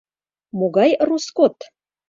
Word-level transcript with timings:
—Могай 0.59 0.91
роскот? 1.07 1.55